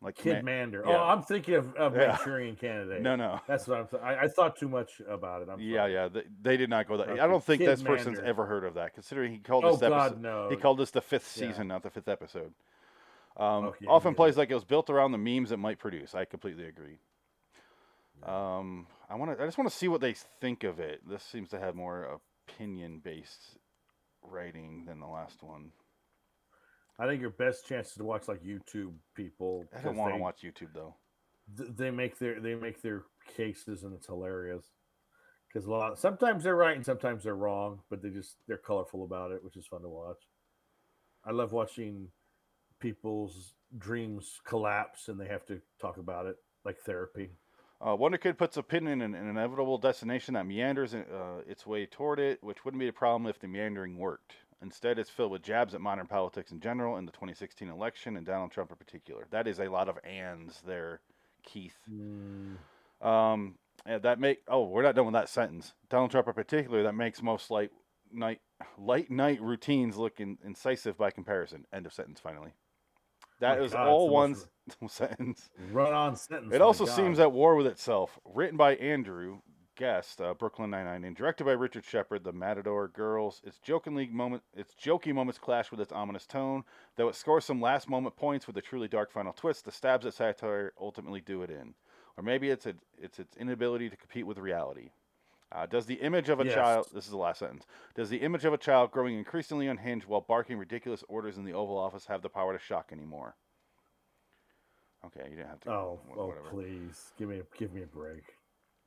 [0.03, 0.85] Like Kid Mander.
[0.87, 0.99] yeah.
[1.01, 2.09] Oh, I'm thinking of, of Yeah.
[2.09, 3.01] Manchurian Candidate.
[3.01, 3.41] No, no.
[3.49, 3.87] That's what I'm.
[3.87, 5.49] Th- I, I thought too much about it.
[5.51, 5.93] I'm Yeah, sorry.
[5.95, 6.09] yeah.
[6.09, 7.09] They, they did not go that.
[7.19, 9.81] I don't think Kid this person's ever heard of that, considering he called Oh this
[9.89, 10.21] God, episode.
[10.21, 10.49] no.
[10.51, 11.49] He called this the fifth Yeah.
[11.49, 12.53] season, not the fifth episode.
[13.39, 14.17] Um, Okay, often yeah.
[14.17, 16.15] plays like it was built around the memes it might produce.
[16.15, 16.99] I completely agree.
[18.25, 19.43] Um, I want to.
[19.43, 21.01] I just want to see what they think of it.
[21.09, 23.59] This seems to have more opinion-based
[24.23, 25.71] writing than the last one.
[26.99, 29.65] I think your best chance is to watch like YouTube people.
[29.77, 30.95] I don't want to watch YouTube though.
[31.57, 33.03] th- they make their they make their
[33.37, 34.65] cases and it's hilarious
[35.49, 39.05] because a lot sometimes they're right and sometimes they're wrong but they just they're colorful
[39.05, 40.23] about it which is fun to watch
[41.25, 42.09] i love watching
[42.81, 47.31] people's dreams collapse and they have to talk about it like therapy
[47.81, 51.03] Uh, Wonder Kid puts a pin in an, an inevitable destination that meanders uh,
[51.47, 54.37] its way toward it, which wouldn't be a problem if the meandering worked.
[54.63, 58.25] Instead, it's filled with jabs at modern politics in general and the 2016 election and
[58.27, 59.27] Donald Trump in particular.
[59.31, 61.01] That is a lot of ands there,
[61.45, 61.77] Keith.
[61.93, 62.57] Mm,
[63.07, 65.75] Um, and that make oh, we're not done with that sentence.
[65.91, 67.71] Donald Trump in particular, that makes most light
[68.11, 68.41] night
[68.79, 71.67] light night routines look in, incisive by comparison.
[71.73, 72.21] End of sentence.
[72.21, 72.53] Finally,
[73.45, 74.37] that My is God, all one
[74.89, 75.51] sentence.
[75.71, 76.95] run on sentence It also God.
[76.97, 78.19] seems at war with itself.
[78.25, 79.39] Written by Andrew
[79.77, 83.41] Guest, uh, Brooklyn Nine-Nine, and directed by Richard Shepard, The Matador Girls.
[83.45, 86.63] Its jokingly moment, its jokey moments clash with its ominous tone.
[86.97, 90.15] Though it scores some last-moment points with a truly dark final twist, the stabs at
[90.15, 91.75] satire ultimately do it in.
[92.17, 94.91] Or maybe it's a, it's its inability to compete with reality.
[95.55, 96.55] Uh, does the image of a Yes.
[96.55, 96.87] child?
[96.93, 97.65] This is the last sentence.
[97.95, 101.53] Does the image of a child growing increasingly unhinged while barking ridiculous orders in the
[101.53, 103.37] Oval Office have the power to shock anymore?
[105.07, 105.71] Okay, you didn't have to.
[105.71, 108.23] oh wh- oh please give me a, give me a break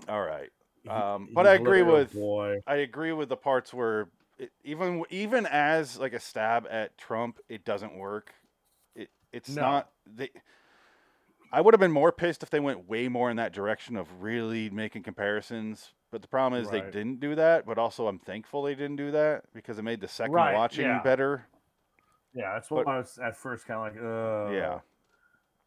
[0.10, 0.50] All right.
[0.90, 5.46] Um, but I agree with- boy I agree with the parts where it, even even
[5.46, 8.34] as like a stab at Trump, it doesn't work.
[8.96, 9.62] It it's No.
[9.62, 10.30] not they.
[11.52, 14.22] I would have been more pissed if they went way more in that direction of
[14.22, 15.94] really making comparisons.
[16.12, 17.66] But the problem is they didn't do that.
[17.66, 20.86] But also, I'm thankful they didn't do that because it made the second Right, watching
[20.86, 21.02] yeah.
[21.04, 21.46] better.
[22.34, 24.80] yeah that's what But- i was at first kind of like uh yeah,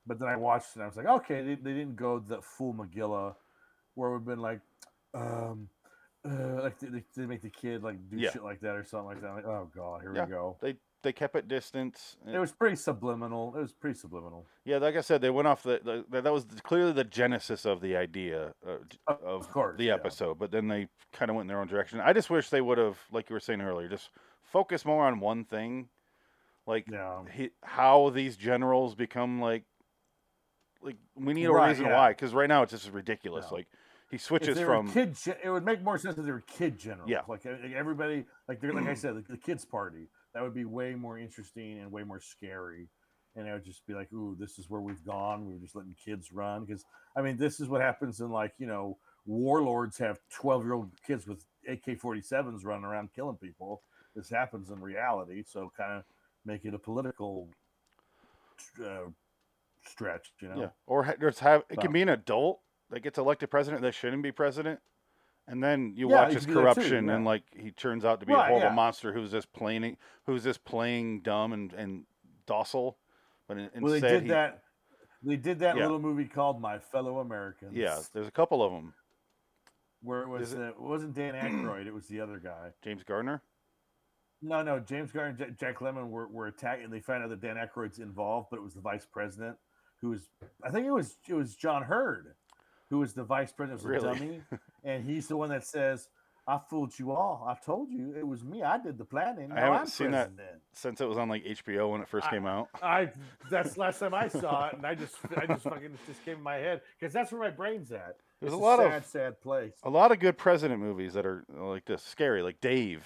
[0.07, 2.41] But then I watched it and I was like, okay, they, they didn't go the
[2.41, 3.35] full Magilla
[3.95, 4.61] where we've been like,
[5.15, 5.69] um,
[6.25, 8.31] uh, like they, they, make the kid like do Yeah.
[8.31, 9.35] shit like that or something like that.
[9.35, 10.25] like, oh god, here Yeah.
[10.25, 10.57] we go.
[10.61, 12.17] they they kept it distance.
[12.31, 13.55] It was pretty subliminal.
[13.57, 14.47] It was pretty subliminal.
[14.65, 17.81] Yeah, like I said, they went off the, the that- was clearly the genesis of
[17.81, 19.95] the idea uh, Of of course, the yeah.
[19.95, 20.39] episode.
[20.39, 22.01] But then they kind of went in their own direction.
[22.01, 24.11] I just wish they would have, like you were saying earlier, just
[24.43, 25.89] focus more on one thing.
[26.67, 27.23] like Yeah.
[27.33, 29.65] he, how these generals become like
[30.83, 31.97] like we need a Right, reason yeah.
[31.97, 33.67] why because right now it's just ridiculous like
[34.11, 37.09] he switches from kid, it would make more sense if they were kid generals.
[37.09, 37.21] Yeah.
[37.29, 40.09] like, like everybody, like they're like I said, like the kids party.
[40.35, 42.89] That would be way more interesting and way more scary.
[43.37, 45.47] And it would just be like, ooh, this is where we've gone.
[45.47, 46.85] We were just letting kids run because
[47.17, 50.91] I mean, this is what happens in like you know, warlords have twelve year old
[51.07, 53.83] kids with AK forty sevens running around killing people.
[54.17, 56.05] This happens in reality, so kind of
[56.45, 57.49] make it a political
[58.85, 59.09] uh,
[59.87, 60.61] stretch, you know.
[60.61, 63.95] yeah or ha- just have it can be an adult that gets elected president that
[63.95, 64.81] shouldn't be president
[65.51, 68.27] and then you Yeah, watch his that too, corruption and like he turns out to
[68.27, 68.75] be a horrible yeah.
[68.75, 72.05] monster who's just playing who's just playing dumb and, and
[72.47, 72.97] docile
[73.49, 74.63] but in, Well, they instead did he, that.
[75.23, 75.83] They did that Yeah.
[75.83, 77.75] little movie called My Fellow Americans.
[77.75, 78.95] yeah there's a couple of them
[80.03, 82.71] where it was, it, uh, it wasn't Dan Aykroyd, it was the other guy.
[82.83, 83.43] james gardner
[84.43, 87.29] No, no, James Garner and Ja- Jack Lemmon were, were attacked, and they found out
[87.29, 89.59] that Dan Aykroyd's involved, but it was the vice president
[90.01, 90.31] who was,
[90.65, 92.35] I think it was it was John Heard,
[92.89, 94.19] who was the vice president, was a Really?
[94.19, 94.43] dummy,
[94.85, 96.09] and he's the one that says,
[96.47, 97.45] "I fooled you all.
[97.49, 98.63] I told you it was me.
[98.63, 99.53] I did the planning.
[99.53, 100.35] I haven't I'm seen that.
[100.35, 103.11] president." since it was on like hbo when it first I- came out I
[103.51, 106.37] that's the last time I saw it, and I just I just fucking just came
[106.37, 108.17] in my head because that's where my brain's at.
[108.41, 109.73] There's It's a lot of- sad, sad place.
[109.83, 113.05] a lot of good president movies that are like this scary like dave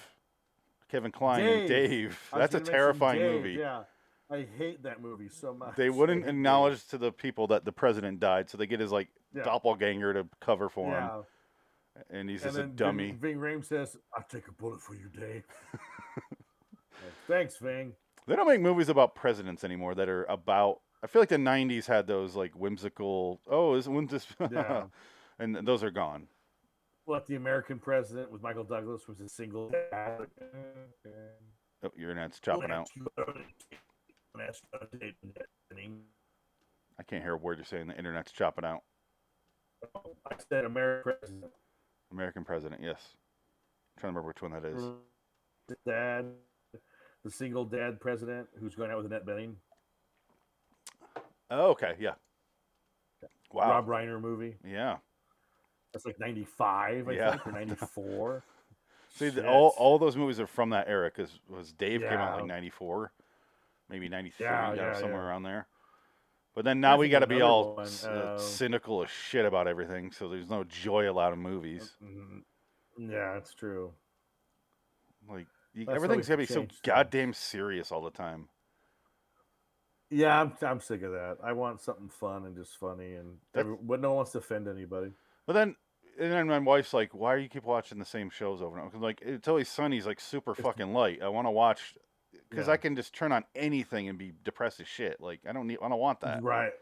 [0.89, 1.91] kevin kline and Dave.
[1.91, 3.85] dave that's a terrifying Dave, movie Yeah,
[4.31, 5.75] I hate that movie so much.
[5.77, 9.09] they wouldn't acknowledge to the people that the president died so they get his like
[9.35, 9.43] Yeah.
[9.45, 11.23] doppelganger to cover for him Yeah,
[12.11, 14.95] and he's and just a dummy Ving, Ving Rhames says, "I'll take a bullet for
[14.95, 15.45] you, Dave."
[17.29, 17.93] Thanks, Ving.
[18.27, 21.87] they don't make movies about presidents anymore that are about i feel like the 90s
[21.87, 24.85] had those like whimsical oh is when's this Yeah.
[25.39, 26.27] and those are gone
[27.05, 29.69] What the American president with Michael Douglas was a single.
[29.69, 30.21] dad.
[31.85, 32.89] oh, your internet's chopping out
[36.99, 38.81] i can't hear a word you're saying the internet's chopping out
[40.31, 41.53] I said American president.
[42.15, 43.01] American president yes
[43.97, 44.83] I'm trying to remember which one that is
[45.87, 46.27] dad,
[47.25, 49.55] the single dad president who's going out with Annette Bening.
[51.51, 52.15] oh okay yeah
[53.53, 54.57] wow Rob Reiner movie.
[54.67, 54.97] yeah
[55.93, 57.31] That's like 95, I Yeah.
[57.31, 58.43] think, or 94.
[59.17, 62.37] See, the, all all those movies are from that era because was Dave came out
[62.37, 63.13] like '94,
[63.89, 65.29] maybe '93, Yeah, yeah, yeah, somewhere yeah.
[65.29, 65.69] around there.
[66.55, 70.29] But then now we got to be all uh, cynical as shit about everything, so
[70.29, 71.97] there's no joy allowed in movies.
[72.03, 72.43] Mm,
[72.97, 73.93] Yeah, it's true.
[75.29, 76.79] Like you, That's everything's gotta be so things.
[76.85, 78.49] goddamn serious all the time.
[80.11, 81.39] Yeah, I'm, I'm sick of that.
[81.43, 84.69] I want something fun and just funny, and every, but no one wants to offend
[84.69, 85.11] anybody.
[85.47, 85.75] But then,
[86.21, 88.83] and then my wife's like, "Why do you keep watching the same shows over and
[88.85, 89.97] over?" 'Cause, like it's always sunny.
[89.97, 91.21] Sunny's like super fucking light.
[91.23, 91.97] I want to watch
[92.55, 92.75] because Yeah.
[92.75, 95.21] I can just turn on anything and be depressed as shit.
[95.21, 96.43] Like I don't need, I don't want that.
[96.43, 96.73] Right.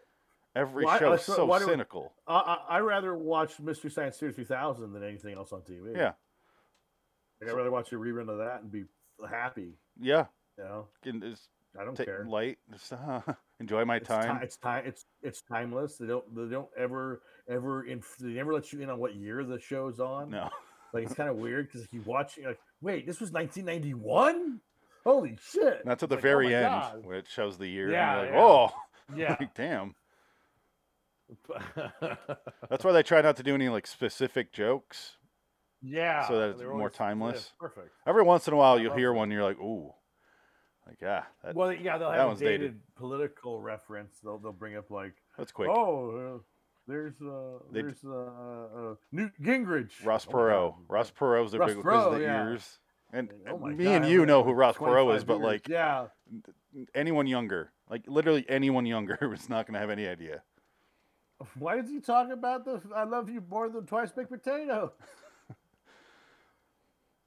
[0.55, 2.13] Every Well, show I is so why cynical.
[2.27, 5.97] I, I I rather watch Mystery Science Theater 3000 than anything else on TV.
[5.97, 6.13] Yeah.
[7.41, 8.85] Like, I'd rather watch a rerun of that and be
[9.29, 9.73] happy.
[10.01, 10.27] Yeah,
[10.59, 12.25] You know, can just I don't care.
[12.29, 13.21] light, just, uh,
[13.61, 14.39] enjoy my It's time.
[14.39, 14.85] ti- it's time.
[14.87, 15.97] It's it's timeless.
[15.97, 19.43] They don't they don't ever ever in they never let you in on what year
[19.45, 20.31] the show's on.
[20.31, 20.51] No,
[20.93, 24.61] Like it's kind of weird because you watch like, wait, this was 1991.
[25.05, 25.83] Holy shit!
[25.85, 27.05] That's at the Like, oh very my end God.
[27.05, 27.91] where it shows the year.
[27.91, 28.41] Yeah, like, yeah.
[28.41, 28.71] oh,
[29.17, 29.37] Yeah.
[29.41, 29.95] like, damn.
[32.71, 35.17] That's why they try not to do any like specific jokes.
[35.83, 36.27] yeah.
[36.29, 37.53] So that it's more always- yeah, timeless.
[37.59, 37.91] perfect.
[38.07, 39.93] Every once in a while, you'll hear one, and you're like, ooh,
[40.87, 42.81] like yeah, that, Well, yeah, they'll have a dated, dated.
[42.97, 44.19] political reference.
[44.23, 45.69] They'll they'll bring up like, that's quick.
[45.71, 46.39] oh, uh,
[46.89, 50.71] there's uh, They there's uh, uh, Newt Gingrich, Ross Oh Perot.
[50.71, 50.75] God.
[50.89, 52.45] Ross Perot's the Ross big because of Perot, the yeah.
[52.45, 52.79] ears.
[53.13, 55.45] And Oh me God, and you know who Ross Perot is, but years.
[55.45, 56.07] like yeah,
[56.95, 60.43] anyone younger, like literally anyone younger, is not gonna have any idea.
[61.59, 64.93] why did you talk about the "I love you more than twice baked potato"?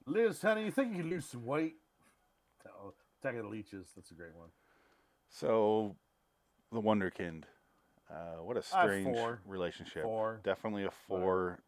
[0.06, 1.76] Liz, honey, you think you can lose some weight?
[2.68, 3.88] Oh, Attack of the Leeches.
[3.94, 4.48] That's a great one.
[5.28, 5.96] So,
[6.72, 7.44] the Wonderkind.
[8.08, 9.40] Uh, what a strange four.
[9.44, 10.04] relationship.
[10.04, 10.40] Four.
[10.44, 11.58] Definitely a four.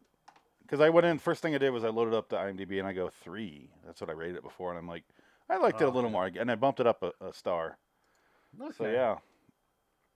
[0.69, 2.87] Because I went in, first thing I did was I loaded up the IMDb and
[2.87, 3.71] I go three.
[3.83, 4.69] That's what I rated it before.
[4.69, 5.03] And I'm like,
[5.49, 6.13] I liked it a Oh, little okay.
[6.13, 6.41] more.
[6.41, 7.79] And I bumped it up a, a star.
[8.77, 9.15] So, yeah.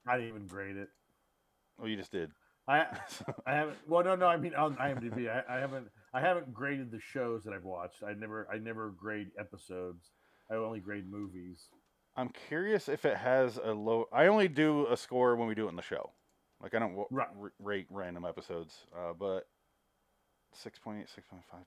[0.08, 0.90] I didn't even grade it.
[1.82, 2.32] Oh, you just did.
[2.68, 2.86] I
[3.48, 3.78] I haven't.
[3.88, 4.28] Well, no, no.
[4.28, 5.88] I mean on IMDb, I, I haven't.
[6.14, 8.04] I haven't graded the shows that I've watched.
[8.04, 8.48] I never.
[8.54, 10.12] I never grade episodes.
[10.52, 11.68] I only grade movies.
[12.16, 14.08] I'm curious if it has a low.
[14.14, 16.12] I only do a score when we do it in the show.
[16.62, 17.28] Like, I don't w- Right.
[17.42, 18.86] r- rate random episodes.
[18.96, 19.48] Uh, but
[20.54, 21.06] 6.8, 6.5,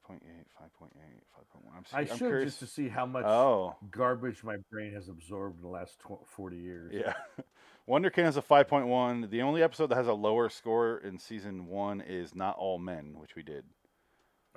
[0.09, 1.77] 5.8, 5.8, 5.1.
[1.77, 2.51] I'm, I I'm should curious.
[2.51, 6.27] just to see how much Oh, garbage my brain has absorbed in the last tw-
[6.27, 6.93] 40 years.
[6.95, 7.15] yeah.
[7.87, 9.31] Wonder Kid has a 5.1.
[9.31, 13.15] The only episode that has a lower score in season one is Not All Men,
[13.19, 13.65] which we did.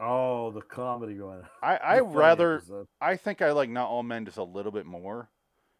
[0.01, 1.41] Oh, the comedy going.
[1.61, 2.87] I, I rather, episode.
[3.01, 5.29] I think I like Not All Men just a little bit more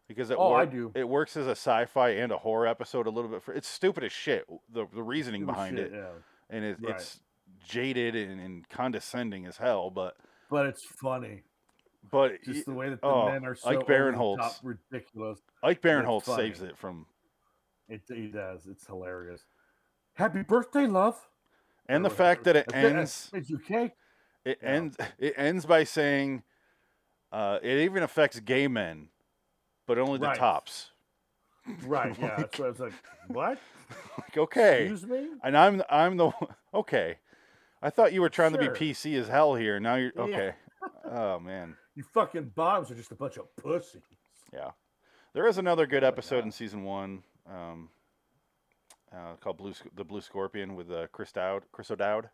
[0.08, 0.92] because it Oh, I do.
[0.94, 3.42] it works as a sci-fi and a horror episode a little bit.
[3.42, 4.44] For, it's stupid as shit.
[4.72, 6.08] The the reasoning Stupid behind shit, it, Yeah.
[6.50, 6.94] and it, Right.
[6.96, 7.20] it's
[7.66, 9.90] jaded and, and condescending as hell.
[9.90, 10.16] But
[10.50, 11.42] But it's funny.
[12.10, 14.38] but Just the way that the oh, men are so Ike Barinholtz.
[14.38, 15.38] top, ridiculous.
[15.62, 17.06] Ike it's Barinholtz saves it from,
[17.88, 18.66] It, he does.
[18.66, 19.42] It's hilarious.
[20.14, 21.16] Happy birthday, love.
[21.88, 23.30] and the Or fact that it ends.
[23.46, 23.92] You cake.
[24.44, 24.68] It Yeah.
[24.68, 24.96] ends.
[25.18, 26.42] It ends by saying,
[27.32, 29.08] uh, it even affects gay men,
[29.86, 30.36] but only the Right.
[30.38, 30.90] tops.
[31.84, 32.16] Right.
[32.18, 32.26] Yeah.
[32.28, 32.92] Like- That's what I was like.
[33.28, 33.58] What?
[34.18, 35.28] Like, okay, Excuse me.
[35.42, 36.30] and I'm I'm the
[36.72, 37.18] okay.
[37.82, 38.62] I thought you were trying Sure.
[38.62, 39.80] to be PC as hell here.
[39.80, 40.22] Now you're Yeah.
[40.22, 40.54] okay.
[41.04, 44.02] oh man, You fucking bottoms are just a bunch of pussies.
[44.52, 44.70] yeah.
[45.32, 47.88] There is another good Oh episode in season one, um,
[49.12, 51.64] uh, called Blue the Blue Scorpion with uh, Chris Dowd.
[51.72, 52.30] Chris O'Dowd.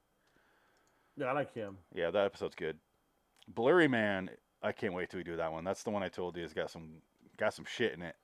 [1.17, 1.79] Yeah, I like him.
[1.95, 2.79] Yeah, that episode's good.
[3.49, 4.31] Blurry Man,
[4.63, 5.65] I can't wait till we do that one.
[5.65, 7.03] That's the one I told you has got some
[7.37, 8.17] got some shit in it.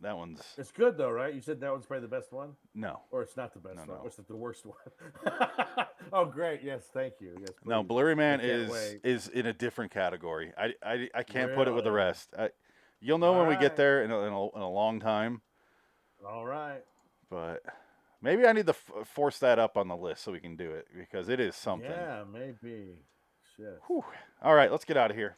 [0.00, 1.32] That one's It's good though, right?
[1.32, 3.80] You said that one's probably the best one, no, or it's not the best No,
[3.82, 3.88] one.
[3.88, 3.94] no.
[4.02, 4.76] Or it's the worst one.
[6.12, 6.62] oh, great.
[6.62, 7.36] Yes, thank you.
[7.40, 7.50] Yes.
[7.64, 7.82] no.
[7.82, 9.00] Blurry Man is wait.
[9.04, 10.52] is in a different category.
[10.58, 12.30] I I, I can't put it with the rest.
[12.38, 12.50] I,
[13.00, 15.40] you'll know when we get there in a, in a, in a long time.
[16.26, 16.82] All right.
[17.30, 17.62] But
[18.20, 20.70] maybe I need to f- force that up on the list so we can do
[20.72, 21.90] it because it is something.
[21.90, 22.94] Yeah, maybe.
[23.56, 23.80] Shit.
[23.86, 24.04] Whew.
[24.42, 25.36] All right, let's get out of here.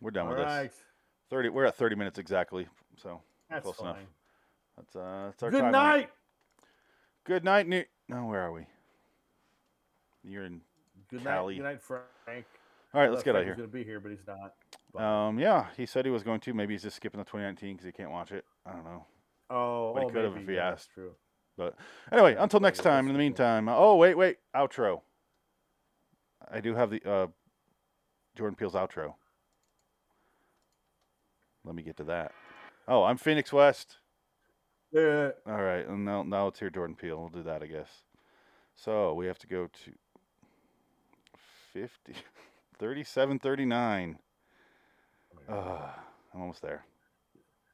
[0.00, 0.70] We're done All with right.
[0.70, 0.76] this.
[1.30, 1.48] Thirty.
[1.48, 2.68] We're at thirty minutes exactly.
[2.96, 3.20] So
[3.52, 3.86] That's Close fine.
[3.88, 3.98] enough.
[4.76, 6.10] that's uh that's our Good time night.
[7.24, 7.84] Good night, New.
[8.08, 8.66] No, where are we?
[10.24, 10.60] You're in.
[11.10, 11.54] Good Cali.
[11.54, 11.58] night.
[11.58, 12.46] Good night, Frank.
[12.94, 13.54] All right, let's get out of here.
[13.54, 14.54] going to be here, but he's not.
[14.92, 16.52] But- Um, yeah, he said he was going to.
[16.54, 18.44] Maybe he's just skipping the 2019 because he can't watch it.
[18.66, 19.06] I don't know.
[19.50, 20.90] oh, but he oh, could've maybe, if he yeah, asked.
[20.94, 21.12] True.
[21.56, 21.74] But
[22.10, 23.06] anyway, Yeah, until probably next time.
[23.06, 25.02] In the meantime, uh, oh wait, wait, outro.
[26.50, 27.26] I do have the uh,
[28.36, 29.14] Jordan Peele's outro.
[31.64, 32.32] Let me get to that.
[32.92, 33.96] Oh, I'm Phoenix West.
[34.92, 35.30] Yeah.
[35.46, 37.18] All right, and now now let's hear Jordan Peele.
[37.18, 37.88] We'll do that, I guess.
[38.74, 39.92] So we have to go to
[41.72, 42.12] 50,
[42.78, 44.18] 37, 39.
[45.48, 45.52] Uh,
[46.34, 46.84] I'm almost there.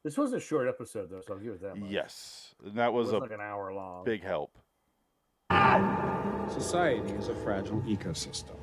[0.05, 1.91] This was a short episode, though, so I'll give it that much.
[1.91, 4.05] Yes, and that It was was a like an hour long.
[4.05, 4.57] big help.
[6.49, 8.55] Society is a fragile ecosystem.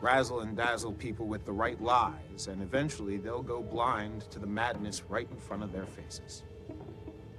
[0.00, 4.46] Razzle and dazzle people with the right lies, and eventually they'll go blind to the
[4.46, 6.44] madness right in front of their faces.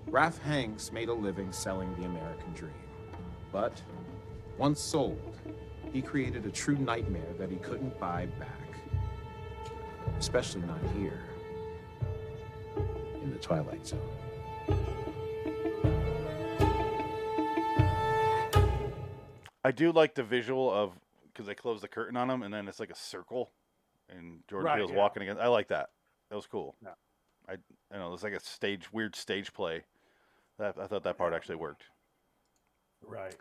[0.08, 2.74] Raff Hanks made a living selling the American dream.
[3.52, 3.82] But
[4.58, 5.38] once sold,
[5.94, 8.50] he created a true nightmare that he couldn't buy back.
[10.18, 11.24] Especially not here,
[13.22, 14.00] in the Twilight Zone.
[19.64, 20.94] I do like the visual of
[21.38, 23.52] because they close the curtain on him, and then it's like a circle,
[24.10, 24.98] and Jordan Right, Peele's yeah.
[24.98, 25.38] walking again.
[25.40, 25.90] I like that.
[26.30, 26.76] That was cool.
[26.84, 26.90] Yeah.
[27.48, 27.58] I
[27.94, 29.84] I know it's like a stage weird stage play.
[30.58, 31.84] That I thought that part actually worked.
[33.06, 33.36] Right.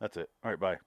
[0.00, 0.28] That's it.
[0.44, 0.78] All right, bye.